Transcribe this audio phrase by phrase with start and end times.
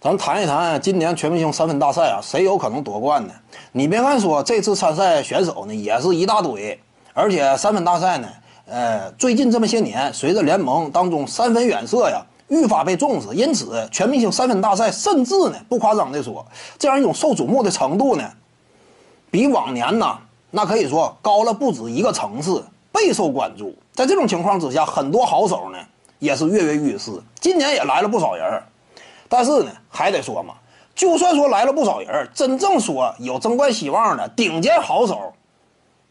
[0.00, 3.32] 咱谈一谈今年全明星三分大赛啊，谁有可能夺冠呢？
[3.72, 6.78] 你别看说这次参赛选手呢也是一大堆，
[7.12, 8.28] 而且三分大赛呢，
[8.66, 16.46] 呃，最近这么些年，随着联盟当中三分远射呀愈发被重视，因此全明星三分大赛甚至呢，不夸张的说，
[16.78, 18.22] 这样一种受瞩目的程度呢，
[19.32, 20.16] 比往年呢，
[20.52, 23.74] 那可以说高了不止一个层次，备受关注。
[23.92, 25.78] 在这种情况之下，很多好手呢
[26.20, 27.10] 也是跃跃欲试，
[27.40, 28.62] 今年也来了不少人。
[29.28, 30.54] 但是呢，还得说嘛，
[30.94, 35.32] 就算说来了不少人，真正说有争冠希望的顶尖好手，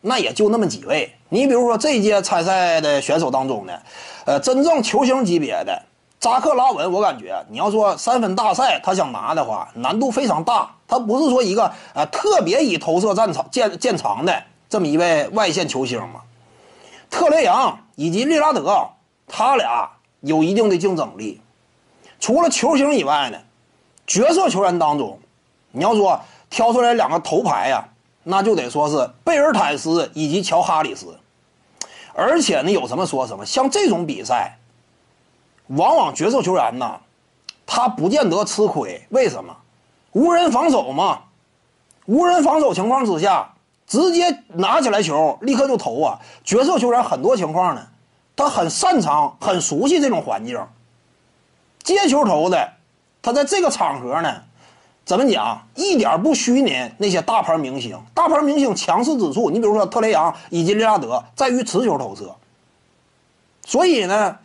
[0.02, 1.12] 那也就那么几位。
[1.30, 3.73] 你比如说这届参赛的选手当中呢，
[4.25, 5.81] 呃，真正球星级别的
[6.20, 10.72] 扎克拉文，我感觉你要说三分大赛他想拿的话，难度非常大。
[10.88, 16.22] 他不是说一个呃特别以投射战场见见长的这么一位外线球星嘛。
[17.09, 18.88] 特雷杨以及利拉德，
[19.27, 19.89] 他俩
[20.22, 21.41] 有一定的竞争力。
[22.20, 23.38] 除了球星以外呢，
[24.05, 25.20] 角色球员当中，
[25.71, 27.88] 你要说挑出来两个头牌呀，
[28.23, 31.17] 那就得说是贝尔坦斯以及乔哈里斯。
[32.14, 34.58] 而且呢，有什么说什么，像这种比赛，
[35.67, 37.00] 往往角色球员呢，
[37.66, 39.05] 他不见得吃亏。
[39.09, 39.55] 为什么？
[40.14, 41.22] 无人防守嘛，
[42.08, 43.53] 无人防守情况之下，
[43.86, 46.20] 直接拿起来球立刻就投啊。
[46.44, 47.86] 角色球员很多情况呢，
[48.36, 50.59] 他很擅长、很熟悉这种环境。
[51.88, 52.73] 接球投的，
[53.21, 54.43] 他在这个场合呢，
[55.05, 55.66] 怎么讲？
[55.73, 57.97] 一点不虚拟那些大牌明星。
[58.13, 62.35] 大牌明星强势之处，你比如说特雷杨以及利拉德，在于持球投射。
[63.65, 64.38] 所以呢，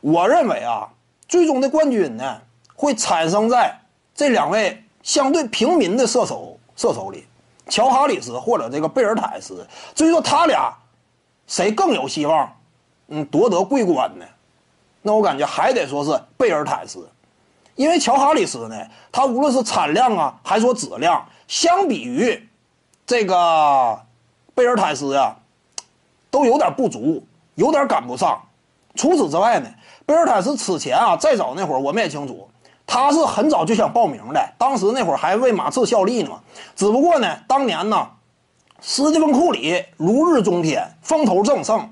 [0.00, 0.88] 我认为啊，
[1.28, 2.40] 最终的冠军呢，
[2.74, 3.78] 会产生在
[4.12, 7.24] 这两位相对平民的射手射手里，
[7.68, 9.64] 乔哈里斯或者这个贝尔坦斯。
[9.94, 10.76] 至于说他俩
[11.46, 12.52] 谁更有希望，
[13.06, 14.24] 嗯，夺得桂冠呢？
[15.08, 17.08] 那我感觉还得说是贝尔坦斯，
[17.76, 18.76] 因为乔哈里斯呢，
[19.10, 22.46] 他无论是产量啊，还说质量，相比于
[23.06, 23.98] 这个
[24.54, 25.34] 贝尔坦斯呀，
[26.30, 27.24] 都有点不足，
[27.54, 28.38] 有点赶不上。
[28.96, 29.70] 除此之外呢，
[30.04, 32.46] 贝尔坦斯此前啊，再早那会儿我们也清楚，
[32.86, 36.40] 他是很早就想报名的，当时那会儿还为马刺效力呢嘛。
[36.76, 38.06] 只不过呢，当年呢，
[38.82, 41.90] 斯蒂芬库里如日中天，风头正盛，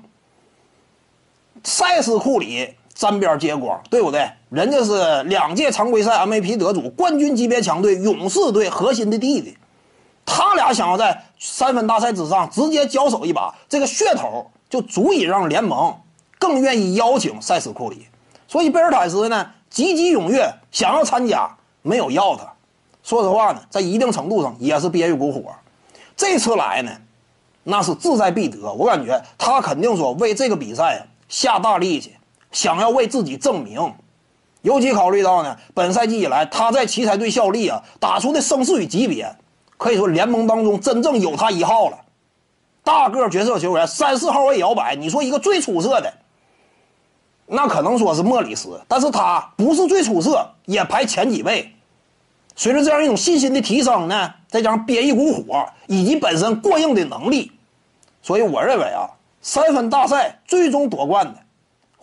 [1.63, 2.75] 塞斯库里。
[2.97, 4.27] 沾边接光，对不对？
[4.49, 9.55] 人家是两届常规赛 MVP 得主，冠军级别强队勇士队核心的弟弟，
[10.25, 15.95] 他俩想要在三分大赛之上直接交手一把，这个噱头就足以让联盟
[16.39, 18.07] 更愿意邀请塞斯库里。
[18.47, 21.47] 所以贝尔坦斯呢，积极踊跃想要参加，
[21.83, 22.51] 没有要他。
[23.03, 25.43] 说实话呢，在一定程度上也是憋一股火。
[26.15, 26.91] 这次来呢，
[27.63, 28.73] 那是志在必得。
[28.73, 32.16] 我感觉他肯定说为这个比赛下大力气。
[32.57, 33.93] 想要为自己证明，
[34.63, 39.31] 尤其考虑到呢，本赛季以来他在奇才队效力啊，打出的声势与级别，
[39.77, 41.99] 可以说联盟当中真正有他一号了。
[42.83, 46.11] 大个角色球员，三四号位摇摆，你说一个最出色的，
[47.45, 51.71] 那可能说是莫里斯，但是他不是最出色，也排前几位。
[52.55, 57.51] 随着这样一种信心的提升呢，再加上憋一股火，以及本身过硬的能力，
[58.23, 59.05] 所以我认为啊，
[59.43, 61.35] 三分大赛最终夺冠的。